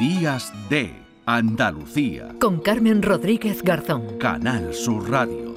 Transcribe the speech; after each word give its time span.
Días 0.00 0.50
de 0.70 0.94
Andalucía. 1.26 2.30
Con 2.40 2.60
Carmen 2.60 3.02
Rodríguez 3.02 3.62
Garzón. 3.62 4.16
Canal 4.16 4.72
Sur 4.72 5.10
Radio. 5.10 5.54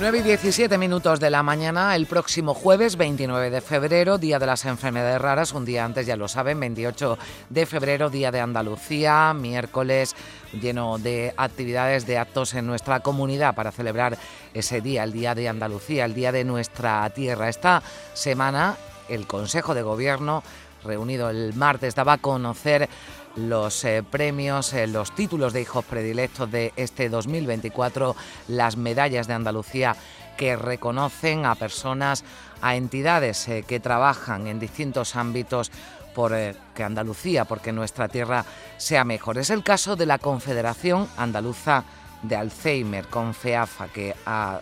9 0.00 0.18
y 0.18 0.22
17 0.22 0.78
minutos 0.78 1.20
de 1.20 1.30
la 1.30 1.44
mañana, 1.44 1.94
el 1.94 2.06
próximo 2.06 2.54
jueves 2.54 2.96
29 2.96 3.50
de 3.50 3.60
febrero, 3.60 4.18
Día 4.18 4.40
de 4.40 4.46
las 4.46 4.64
Enfermedades 4.64 5.20
Raras, 5.20 5.52
un 5.52 5.64
día 5.64 5.84
antes 5.84 6.08
ya 6.08 6.16
lo 6.16 6.26
saben, 6.26 6.58
28 6.58 7.18
de 7.50 7.66
febrero, 7.66 8.10
Día 8.10 8.32
de 8.32 8.40
Andalucía, 8.40 9.32
miércoles 9.32 10.16
lleno 10.60 10.98
de 10.98 11.34
actividades, 11.36 12.04
de 12.04 12.18
actos 12.18 12.54
en 12.54 12.66
nuestra 12.66 12.98
comunidad 12.98 13.54
para 13.54 13.70
celebrar 13.70 14.18
ese 14.52 14.80
día, 14.80 15.04
el 15.04 15.12
Día 15.12 15.36
de 15.36 15.48
Andalucía, 15.48 16.04
el 16.04 16.14
Día 16.14 16.32
de 16.32 16.42
nuestra 16.42 17.08
tierra. 17.10 17.48
Esta 17.48 17.80
semana 18.12 18.76
el 19.08 19.26
Consejo 19.26 19.74
de 19.74 19.82
Gobierno, 19.82 20.42
reunido 20.86 21.30
el 21.30 21.54
martes, 21.54 21.94
daba 21.94 22.14
a 22.14 22.18
conocer 22.18 22.88
los 23.36 23.84
eh, 23.84 24.02
premios, 24.02 24.72
eh, 24.72 24.86
los 24.86 25.14
títulos 25.14 25.52
de 25.52 25.60
hijos 25.60 25.84
predilectos 25.84 26.50
de 26.50 26.72
este 26.76 27.08
2024, 27.08 28.16
las 28.48 28.76
medallas 28.76 29.26
de 29.26 29.34
Andalucía 29.34 29.96
que 30.36 30.56
reconocen 30.56 31.46
a 31.46 31.54
personas, 31.54 32.24
a 32.62 32.76
entidades 32.76 33.46
eh, 33.48 33.64
que 33.66 33.80
trabajan 33.80 34.46
en 34.46 34.58
distintos 34.58 35.16
ámbitos 35.16 35.70
por 36.14 36.32
que 36.74 36.82
Andalucía, 36.82 37.44
porque 37.44 37.72
nuestra 37.72 38.08
tierra 38.08 38.46
sea 38.78 39.04
mejor. 39.04 39.36
Es 39.36 39.50
el 39.50 39.62
caso 39.62 39.96
de 39.96 40.06
la 40.06 40.16
Confederación 40.16 41.06
Andaluza 41.18 41.84
de 42.22 42.36
Alzheimer, 42.36 43.06
CONFEAFA, 43.08 43.88
que 43.88 44.16
ha, 44.24 44.60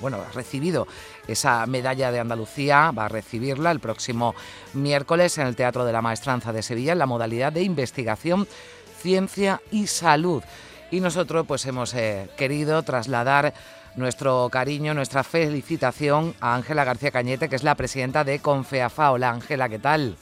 bueno, 0.00 0.18
ha 0.18 0.32
recibido 0.32 0.86
esa 1.26 1.66
medalla 1.66 2.10
de 2.12 2.20
Andalucía, 2.20 2.90
va 2.90 3.06
a 3.06 3.08
recibirla 3.08 3.70
el 3.70 3.80
próximo 3.80 4.34
miércoles 4.74 5.38
en 5.38 5.46
el 5.46 5.56
Teatro 5.56 5.84
de 5.84 5.92
la 5.92 6.02
Maestranza 6.02 6.52
de 6.52 6.62
Sevilla 6.62 6.92
en 6.92 6.98
la 6.98 7.06
modalidad 7.06 7.52
de 7.52 7.62
investigación, 7.62 8.46
ciencia 9.00 9.60
y 9.70 9.86
salud. 9.86 10.42
Y 10.90 11.00
nosotros 11.00 11.46
pues 11.46 11.66
hemos 11.66 11.94
eh, 11.94 12.28
querido 12.36 12.82
trasladar 12.82 13.54
nuestro 13.96 14.48
cariño, 14.50 14.94
nuestra 14.94 15.24
felicitación 15.24 16.34
a 16.40 16.54
Ángela 16.54 16.84
García 16.84 17.10
Cañete, 17.10 17.48
que 17.48 17.56
es 17.56 17.64
la 17.64 17.74
presidenta 17.74 18.24
de 18.24 18.38
Confeafa. 18.38 19.10
Hola 19.10 19.30
Ángela, 19.30 19.68
¿qué 19.68 19.78
tal? 19.78 20.16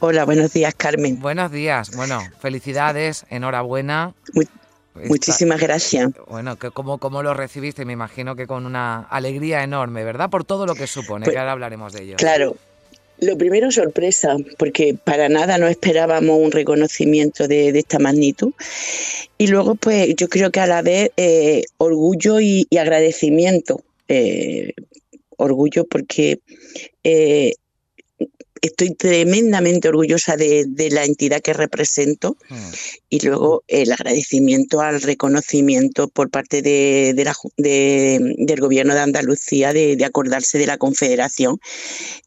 Hola, 0.00 0.24
buenos 0.24 0.52
días 0.52 0.74
Carmen. 0.74 1.20
Buenos 1.20 1.50
días, 1.50 1.96
bueno, 1.96 2.20
felicidades, 2.40 3.24
enhorabuena. 3.30 4.12
Muchísimas 5.04 5.60
gracias. 5.60 6.10
Bueno, 6.28 6.56
¿cómo, 6.72 6.98
¿cómo 6.98 7.22
lo 7.22 7.34
recibiste? 7.34 7.84
Me 7.84 7.92
imagino 7.92 8.36
que 8.36 8.46
con 8.46 8.66
una 8.66 9.00
alegría 9.10 9.62
enorme, 9.62 10.04
¿verdad? 10.04 10.30
Por 10.30 10.44
todo 10.44 10.66
lo 10.66 10.74
que 10.74 10.86
supone, 10.86 11.24
pues, 11.24 11.34
que 11.34 11.38
ahora 11.38 11.52
hablaremos 11.52 11.92
de 11.92 12.02
ello. 12.02 12.16
Claro. 12.16 12.56
Lo 13.18 13.38
primero, 13.38 13.70
sorpresa, 13.70 14.36
porque 14.58 14.94
para 15.02 15.30
nada 15.30 15.56
no 15.56 15.66
esperábamos 15.68 16.38
un 16.38 16.52
reconocimiento 16.52 17.48
de, 17.48 17.70
esta 17.70 17.98
magnitud. 17.98 18.52
Y 19.38 19.46
luego, 19.46 19.74
pues 19.74 20.14
yo 20.16 20.28
creo 20.28 20.50
que 20.50 20.60
a 20.60 20.66
la 20.66 20.82
vez 20.82 21.12
eh, 21.16 21.64
orgullo 21.78 22.40
y, 22.40 22.66
agradecimiento. 22.78 23.82
Eh, 24.08 24.74
orgullo 25.38 25.84
porque 25.86 26.40
eh, 27.04 27.54
estoy 28.66 28.94
tremendamente 28.94 29.88
orgullosa 29.88 30.36
de, 30.36 30.66
la 30.90 31.04
entidad 31.04 31.40
que 31.40 31.52
represento 31.52 32.36
hmm. 32.48 32.70
y 33.10 33.20
luego 33.20 33.64
el 33.68 33.92
agradecimiento 33.92 34.80
al 34.80 35.02
reconocimiento 35.02 36.08
por 36.08 36.30
parte 36.30 36.62
de, 36.62 37.14
del 37.56 38.60
gobierno 38.60 38.94
de 38.94 39.00
Andalucía 39.00 39.72
de, 39.72 40.04
acordarse 40.04 40.58
de 40.58 40.66
la 40.66 40.78
Confederación 40.78 41.58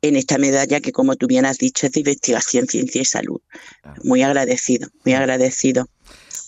en 0.02 0.16
esta 0.16 0.38
medalla 0.38 0.82
que, 0.82 0.92
como 0.92 1.16
tú 1.16 1.28
bien 1.28 1.46
has 1.46 1.58
dicho, 1.58 1.86
es 1.86 1.94
de 1.94 2.02
investigación, 2.02 2.68
ciencia 2.68 3.02
y 3.02 3.06
salud. 3.06 3.42
Muy 4.04 4.22
agradecido, 4.24 4.90
muy 5.06 5.14
agradecido. 5.14 5.88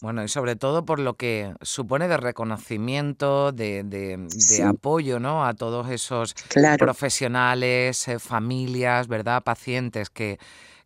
Bueno, 0.02 0.24
y 0.24 0.28
sobre 0.28 0.56
todo 0.56 0.84
por 0.84 1.00
lo 1.00 1.14
que 1.14 1.54
supone 1.62 2.08
de 2.08 2.18
reconocimiento, 2.18 3.52
de, 3.52 3.84
de, 3.84 4.64
apoyo 4.64 5.20
¿no? 5.20 5.46
a 5.46 5.54
todos 5.54 5.90
esos 5.92 6.34
profesionales, 6.80 8.08
eh, 8.08 8.18
familias, 8.18 9.08
¿verdad? 9.08 9.44
Pacientes 9.44 10.10
que, 10.10 10.40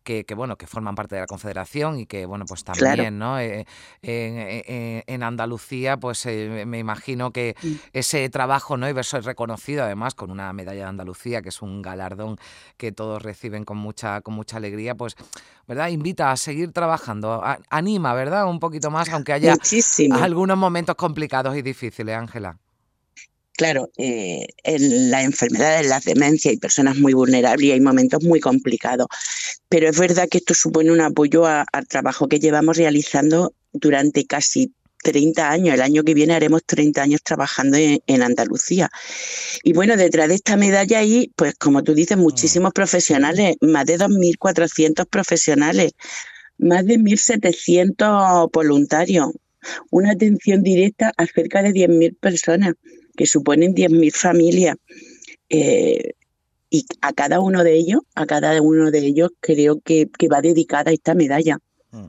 que, 0.06 0.34
bueno, 0.36 0.56
que 0.56 0.68
forman 0.68 0.94
parte 0.94 1.16
de 1.16 1.22
la 1.22 1.26
Confederación 1.26 1.98
y 1.98 2.06
que, 2.06 2.26
bueno, 2.26 2.44
pues 2.46 2.62
también, 2.62 3.18
¿no? 3.18 3.40
Eh, 3.40 3.66
en, 4.02 5.22
Andalucía, 5.22 5.96
pues 5.96 6.24
eh, 6.26 6.64
me 6.64 6.78
imagino 6.78 7.32
que 7.32 7.56
ese 7.92 8.28
trabajo, 8.30 8.76
¿no? 8.76 8.88
Y 8.88 8.92
verse 8.92 9.20
reconocido 9.20 9.82
además 9.82 10.14
con 10.14 10.30
una 10.30 10.52
medalla 10.52 10.82
de 10.82 10.88
Andalucía, 10.88 11.42
que 11.42 11.48
es 11.48 11.60
un 11.60 11.82
galardón 11.82 12.38
que 12.76 12.92
todos 12.92 13.20
reciben 13.20 13.64
con 13.64 13.78
mucha, 13.78 14.20
con 14.20 14.34
mucha 14.34 14.58
alegría, 14.58 14.94
pues, 14.94 15.16
¿verdad? 15.66 15.88
Invita 15.88 16.30
a 16.30 16.36
seguir 16.36 16.72
trabajando, 16.72 17.42
anima, 17.68 18.14
¿verdad? 18.14 18.46
Un 18.46 18.60
poquito 18.60 18.92
más, 18.92 19.08
aunque 19.08 19.32
haya 19.32 19.56
algunos 20.12 20.56
momentos 20.56 20.94
complicados 20.94 21.56
y 21.56 21.62
difíciles, 21.62 22.16
Ángela. 22.16 22.58
Claro, 23.56 23.90
eh, 23.96 24.48
en 24.64 25.10
las 25.10 25.24
enfermedades, 25.24 25.86
las 25.86 26.04
demencias, 26.04 26.52
hay 26.52 26.58
personas 26.58 26.96
muy 26.96 27.14
vulnerables 27.14 27.64
y 27.64 27.72
hay 27.72 27.80
momentos 27.80 28.22
muy 28.22 28.38
complicados. 28.38 29.06
Pero 29.70 29.88
es 29.88 29.98
verdad 29.98 30.28
que 30.30 30.38
esto 30.38 30.52
supone 30.52 30.92
un 30.92 31.00
apoyo 31.00 31.46
al 31.46 31.88
trabajo 31.88 32.28
que 32.28 32.38
llevamos 32.38 32.76
realizando 32.76 33.54
durante 33.72 34.26
casi 34.26 34.74
30 35.02 35.50
años. 35.50 35.74
El 35.74 35.80
año 35.80 36.02
que 36.04 36.12
viene 36.12 36.34
haremos 36.34 36.64
30 36.66 37.02
años 37.02 37.22
trabajando 37.22 37.78
en, 37.78 38.22
Andalucía. 38.22 38.90
Y 39.62 39.72
bueno, 39.72 39.96
detrás 39.96 40.28
de 40.28 40.34
esta 40.34 40.56
medalla 40.58 40.98
hay, 40.98 41.32
pues 41.34 41.54
como 41.54 41.82
tú 41.82 41.94
dices, 41.94 42.18
muchísimos 42.18 42.72
profesionales, 42.74 43.56
más 43.62 43.86
de 43.86 43.98
2.400 43.98 45.06
profesionales, 45.08 45.92
más 46.58 46.84
de 46.84 46.98
1.700 46.98 48.50
voluntarios, 48.52 49.30
una 49.90 50.12
atención 50.12 50.62
directa 50.62 51.12
a 51.16 51.26
cerca 51.26 51.62
de 51.62 51.70
10.000 51.70 52.18
personas 52.18 52.74
que 53.16 53.26
suponen 53.26 53.74
10.000 53.74 54.12
familias. 54.12 54.76
Eh, 55.48 56.12
y 56.70 56.84
a 57.00 57.12
cada 57.12 57.40
uno 57.40 57.62
de 57.62 57.74
ellos, 57.74 58.02
a 58.14 58.26
cada 58.26 58.60
uno 58.60 58.90
de 58.90 58.98
ellos 58.98 59.30
creo 59.40 59.80
que, 59.80 60.08
va 60.32 60.40
dedicada 60.40 60.90
esta 60.90 61.14
medalla. 61.14 61.58
Mm. 61.90 62.08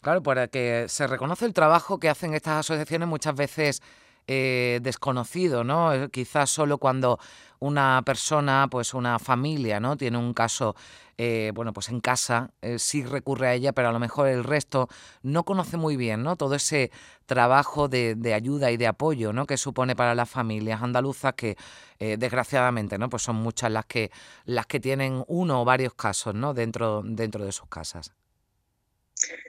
Claro, 0.00 0.22
para 0.22 0.48
que 0.48 0.86
se 0.88 1.06
reconoce 1.06 1.44
el 1.44 1.52
trabajo 1.52 1.98
que 1.98 2.08
hacen 2.08 2.34
estas 2.34 2.60
asociaciones 2.60 3.08
muchas 3.08 3.34
veces 3.34 3.82
eh, 4.30 4.80
desconocido, 4.82 5.64
¿no? 5.64 5.90
Eh, 5.94 6.10
quizás 6.10 6.50
solo 6.50 6.76
cuando 6.76 7.18
una 7.60 8.02
persona, 8.04 8.68
pues 8.70 8.92
una 8.92 9.18
familia, 9.18 9.80
¿no? 9.80 9.96
Tiene 9.96 10.18
un 10.18 10.34
caso, 10.34 10.76
eh, 11.16 11.50
bueno, 11.54 11.72
pues 11.72 11.88
en 11.88 12.00
casa, 12.00 12.50
sí 12.76 13.04
recurre 13.06 13.48
a 13.48 13.54
ella, 13.54 13.72
pero 13.72 13.88
a 13.88 13.92
lo 13.92 13.98
mejor 13.98 14.28
el 14.28 14.44
resto 14.44 14.88
no 15.22 15.44
conoce 15.44 15.78
muy 15.78 15.96
bien, 15.96 16.22
¿no? 16.22 16.36
Todo 16.36 16.56
ese 16.56 16.90
trabajo 17.24 17.88
de, 17.88 18.34
ayuda 18.34 18.70
y 18.70 18.76
de 18.76 18.86
apoyo, 18.86 19.32
¿no? 19.32 19.46
Que 19.46 19.56
supone 19.56 19.96
para 19.96 20.14
las 20.14 20.28
familias 20.28 20.82
andaluzas 20.82 21.32
que, 21.32 21.56
desgraciadamente, 21.98 22.98
¿no? 22.98 23.08
Pues 23.08 23.22
son 23.22 23.36
muchas 23.36 23.72
las 23.72 23.86
que, 23.86 24.10
las 24.44 24.66
que 24.66 24.78
tienen 24.78 25.24
uno 25.26 25.62
o 25.62 25.64
varios 25.64 25.94
casos, 25.94 26.34
¿no? 26.34 26.52
Dentro, 26.52 27.02
dentro 27.02 27.44
de 27.46 27.52
sus 27.52 27.68
casas. 27.68 28.12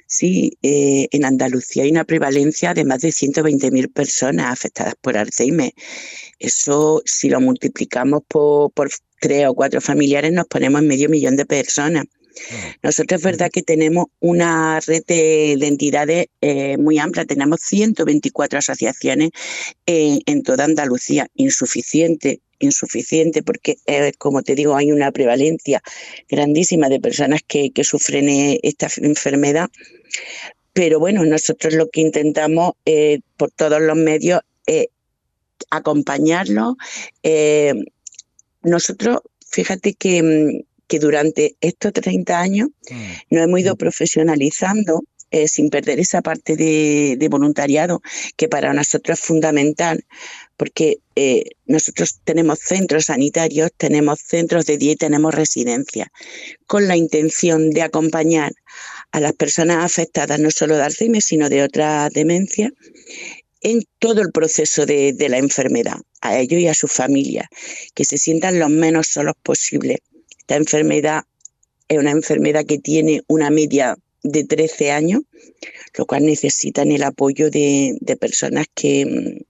Sí, 0.07 0.57
eh, 0.63 1.07
en 1.11 1.25
Andalucía 1.25 1.83
hay 1.83 1.91
una 1.91 2.03
prevalencia 2.03 2.73
de 2.73 2.83
más 2.83 3.01
de 3.01 3.09
120.000 3.09 3.93
personas 3.93 4.51
afectadas 4.51 4.95
por 4.99 5.17
Alzheimer. 5.17 5.71
Eso, 6.39 7.01
si 7.05 7.29
lo 7.29 7.39
multiplicamos 7.41 8.21
por, 8.27 8.71
tres 9.19 9.47
o 9.47 9.53
cuatro 9.53 9.81
familiares, 9.81 10.31
nos 10.31 10.47
ponemos 10.47 10.81
en 10.81 10.87
medio 10.87 11.09
millón 11.09 11.35
de 11.35 11.45
personas. 11.45 12.05
Mm. 12.29 12.55
Nosotros 12.83 13.19
es 13.19 13.23
verdad 13.23 13.49
que 13.51 13.63
tenemos 13.63 14.07
una 14.19 14.79
red 14.81 15.03
de, 15.07 15.53
entidades 15.53 16.27
eh, 16.41 16.77
muy 16.77 16.99
amplia, 16.99 17.25
tenemos 17.25 17.61
124 17.61 18.59
asociaciones 18.59 19.31
en 19.85 20.43
toda 20.43 20.65
Andalucía, 20.65 21.27
insuficiente 21.35 22.41
insuficiente 22.59 23.41
porque, 23.41 23.77
eh, 23.85 24.11
como 24.17 24.43
te 24.43 24.55
digo, 24.55 24.75
hay 24.75 24.91
una 24.91 25.11
prevalencia 25.11 25.81
grandísima 26.29 26.89
de 26.89 26.99
personas 26.99 27.41
que, 27.45 27.71
sufren 27.83 28.29
eh, 28.29 28.59
esta 28.63 28.87
enfermedad. 28.97 29.69
Pero 30.73 30.99
bueno, 30.99 31.25
nosotros 31.25 31.73
lo 31.73 31.89
que 31.89 32.01
intentamos 32.01 32.73
eh, 32.85 33.19
por 33.37 33.51
todos 33.51 33.81
los 33.81 33.97
medios 33.97 34.41
es 34.65 34.87
acompañarlos. 35.69 36.75
nosotros, 38.61 39.19
fíjate 39.49 39.93
que, 39.93 40.65
que, 40.89 40.99
durante 40.99 41.55
estos 41.61 41.93
30 41.93 42.39
años 42.39 42.69
mm. 42.89 43.35
nos 43.35 43.43
hemos 43.43 43.59
ido 43.61 43.75
mm. 43.75 43.77
profesionalizando 43.77 45.03
sin 45.45 45.69
perder 45.69 45.99
esa 45.99 46.23
parte 46.23 46.55
de, 46.55 47.15
de, 47.15 47.27
voluntariado 47.29 48.01
que 48.35 48.47
para 48.47 48.73
nosotros 48.73 49.19
es 49.19 49.23
fundamental, 49.23 50.03
porque 50.59 50.97
eh, 51.15 51.43
nosotros 51.65 52.19
tenemos 52.25 52.59
centros 52.59 53.05
sanitarios, 53.05 53.71
tenemos 53.77 54.19
centros 54.19 54.65
de 54.65 54.77
día 54.77 54.91
y 54.91 54.95
tenemos 54.95 55.33
residencias, 55.33 56.09
con 56.67 56.87
la 56.87 56.97
intención 56.97 57.69
de 57.71 57.81
acompañar 57.81 58.51
a 59.11 59.19
las 59.21 59.33
personas 59.33 59.85
afectadas 59.85 60.39
no 60.39 60.51
solo 60.51 60.75
de 60.75 60.83
Alzheimer, 60.83 61.21
sino 61.21 61.47
de 61.47 61.63
otra 61.63 62.09
demencia, 62.09 62.71
en 63.61 63.83
todo 63.99 64.21
el 64.21 64.31
proceso 64.31 64.85
de, 64.85 65.15
la 65.29 65.37
enfermedad, 65.37 65.97
a 66.21 66.37
ellos 66.37 66.59
y 66.59 66.67
a 66.67 66.73
su 66.73 66.87
familia, 66.87 67.49
que 67.93 68.05
se 68.05 68.17
sientan 68.17 68.59
lo 68.59 68.69
menos 68.69 69.07
solos 69.07 69.35
posible. 69.43 69.99
Esta 70.49 70.57
enfermedad 70.57 71.25
es 71.87 71.99
una 71.99 72.09
enfermedad 72.09 72.65
que 72.65 72.79
tiene 72.79 73.21
una 73.27 73.51
media 73.51 73.95
de 74.23 74.45
13 74.45 74.89
años, 74.89 75.21
lo 75.95 76.07
cual 76.07 76.25
necesitan 76.25 76.91
el 76.91 77.03
apoyo 77.03 77.51
de, 77.51 77.99
personas 78.19 78.65
que, 78.73 79.45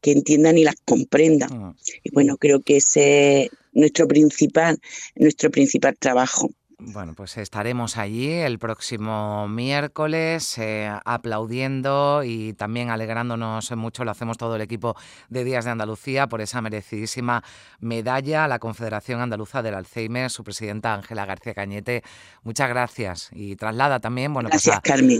que, 0.00 0.10
entiendan 0.10 0.58
y 0.58 0.64
las 0.64 0.74
comprendan. 0.84 1.50
Ah. 1.52 1.76
Y 2.02 2.10
bueno, 2.10 2.36
creo 2.36 2.60
que 2.62 2.78
ese 2.78 3.42
es 3.44 3.50
nuestro 3.74 4.08
principal, 4.08 4.80
nuestro 5.14 5.52
principal 5.52 5.96
trabajo. 5.96 6.50
Bueno, 6.78 7.14
pues 7.14 7.36
estaremos 7.36 7.96
allí 7.96 8.30
el 8.30 8.58
próximo 8.58 9.46
miércoles 9.48 10.58
eh, 10.58 10.90
aplaudiendo 11.04 12.22
y 12.24 12.52
también 12.54 12.90
alegrándonos 12.90 13.70
mucho, 13.76 14.04
lo 14.04 14.10
hacemos 14.10 14.38
todo 14.38 14.56
el 14.56 14.62
equipo 14.62 14.96
de 15.28 15.44
Días 15.44 15.64
de 15.64 15.70
Andalucía 15.70 16.26
por 16.26 16.40
esa 16.40 16.60
merecidísima 16.60 17.44
medalla 17.80 18.44
a 18.44 18.48
la 18.48 18.58
Confederación 18.58 19.20
Andaluza 19.20 19.62
del 19.62 19.74
Alzheimer, 19.74 20.30
su 20.30 20.42
presidenta 20.42 20.94
Ángela 20.94 21.26
García 21.26 21.54
Cañete. 21.54 22.02
Muchas 22.42 22.68
gracias 22.68 23.30
y 23.32 23.54
traslada 23.56 24.00
también 24.00 24.34
bueno, 24.34 24.50
pues 24.50 24.68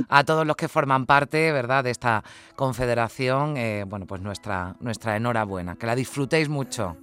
a, 0.09 0.25
todos 0.25 0.47
los 0.47 0.57
que 0.57 0.69
forman 0.69 1.07
parte 1.07 1.53
¿verdad? 1.53 1.85
de 1.85 1.91
esta 1.91 2.25
confederación, 2.57 3.57
eh, 3.57 3.85
bueno, 3.87 4.07
pues 4.07 4.21
nuestra, 4.21 4.75
nuestra 4.81 5.17
enhorabuena. 5.17 5.77
Que 5.77 5.87
la 5.87 5.95
disfrutéis 5.95 6.49
mucho. 6.49 6.97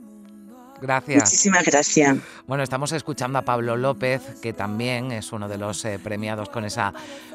Gracias. 0.81 1.23
Muchísimas 1.25 1.63
gracias. 1.63 2.17
Bueno, 2.47 2.63
estamos 2.63 2.91
escuchando 2.91 3.37
a 3.37 3.43
Pablo 3.43 3.77
López, 3.77 4.39
que 4.41 4.51
también 4.51 5.11
es 5.11 5.31
uno 5.31 5.47
de 5.47 5.59
los 5.59 5.85
eh, 5.85 5.99
premiados 6.03 6.49
con 6.49 6.65
esa 6.65 6.91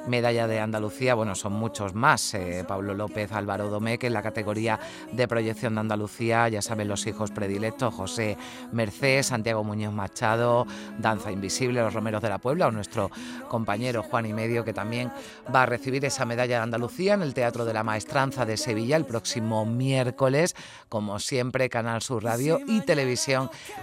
medalla 0.09 0.49
de 0.49 0.59
Andalucía. 0.59 1.15
Bueno, 1.15 1.37
son 1.37 1.53
muchos 1.53 1.95
más. 1.95 2.35
Eh, 2.35 2.65
Pablo 2.67 2.93
López, 2.93 3.31
Álvaro 3.31 3.69
Domecq 3.71 4.03
en 4.03 4.15
la 4.15 4.23
categoría 4.23 4.81
de 5.13 5.29
proyección 5.29 5.75
de 5.75 5.81
Andalucía. 5.81 6.49
Ya 6.49 6.61
saben 6.61 6.89
los 6.89 7.07
hijos 7.07 7.31
predilectos, 7.31 7.95
José 7.95 8.37
Merced, 8.73 9.23
Santiago 9.23 9.63
Muñoz 9.63 9.95
Machado, 9.95 10.67
Danza 10.99 11.31
Invisible, 11.31 11.81
Los 11.81 11.95
Romeros 11.95 12.23
de 12.23 12.29
la 12.29 12.39
Puebla, 12.39 12.67
o 12.67 12.73
nuestro 12.73 13.13
compañero 13.49 14.03
Juan 14.03 14.27
y 14.27 14.33
Medio, 14.33 14.65
que 14.65 14.73
también 14.73 15.13
va 15.55 15.63
a 15.63 15.67
recibir 15.67 16.05
esa 16.05 16.25
medalla 16.25 16.57
de 16.57 16.63
Andalucía 16.65 17.15
en 17.15 17.23
el 17.23 17.33
Teatro 17.33 17.65
de 17.65 17.75
la 17.75 17.85
Maestranza 17.85 18.45
de 18.45 18.57
Sevilla 18.57 18.97
el 18.97 19.05
próximo 19.05 19.65
miércoles. 19.65 20.57
Como 20.89 21.21
siempre, 21.21 21.69
Canal 21.69 22.03
Sur 22.03 22.25
Radio 22.25 22.59
y 22.67 22.81
Televisión 22.81 23.36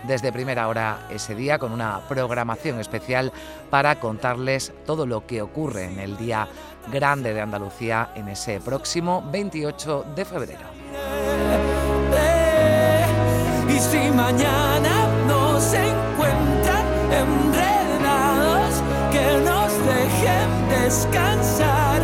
desde 0.03 0.31
primera 0.31 0.67
hora 0.67 1.07
ese 1.09 1.35
día 1.35 1.59
con 1.59 1.71
una 1.71 2.01
programación 2.07 2.79
especial 2.79 3.31
para 3.69 4.00
contarles 4.00 4.73
todo 4.85 5.05
lo 5.05 5.25
que 5.25 5.41
ocurre 5.41 5.85
en 5.85 6.00
el 6.00 6.17
Día 6.17 6.47
Grande 6.91 7.33
de 7.33 7.41
Andalucía 7.41 8.11
en 8.15 8.27
ese 8.27 8.59
próximo 8.59 9.23
28 9.31 10.05
de 10.15 10.25
febrero. 10.25 10.67
Y 13.69 13.79
si 13.79 14.11
mañana 14.11 15.07
nos 15.27 15.73
encuentran 15.73 16.85
enredados, 17.11 18.83
que 19.11 19.39
nos 19.44 19.71
dejen 19.85 20.69
descansar 20.69 22.01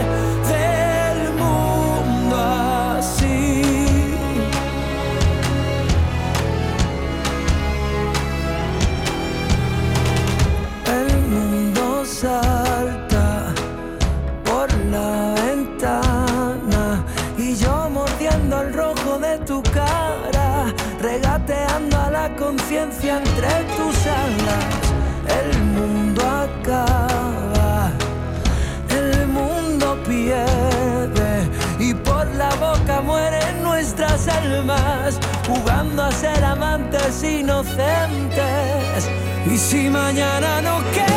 conciencia 22.28 23.18
entre 23.18 23.48
tus 23.78 23.98
alas. 24.08 24.76
El 25.40 25.64
mundo 25.76 26.22
acaba, 26.22 27.92
el 28.90 29.28
mundo 29.28 29.98
pierde 30.08 31.50
y 31.80 31.94
por 31.94 32.26
la 32.36 32.50
boca 32.56 33.02
mueren 33.02 33.64
nuestras 33.64 34.28
almas, 34.28 35.20
jugando 35.48 36.04
a 36.04 36.12
ser 36.12 36.44
amantes 36.44 37.24
inocentes. 37.24 39.10
Y 39.46 39.58
si 39.58 39.90
mañana 39.90 40.62
no 40.62 40.80
queda 40.92 41.09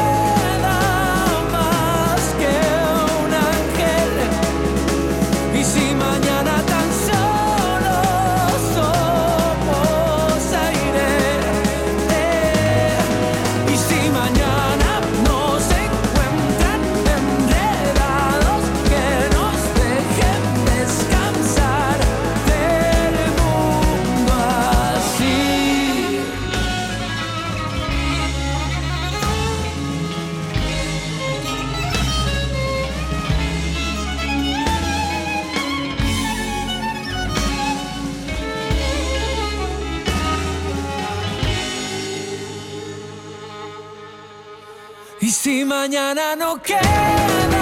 mañana 45.83 46.37
no 46.37 46.63
queda 46.63 47.62